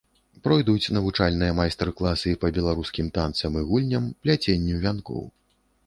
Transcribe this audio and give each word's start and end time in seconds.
Пройдуць 0.45 0.93
навучальныя 0.97 1.57
майстар-класы 1.59 2.33
па 2.47 2.51
беларускім 2.57 3.13
танцам 3.21 3.51
і 3.63 3.67
гульням, 3.71 4.11
пляценню 4.25 4.75
вянкоў. 4.85 5.23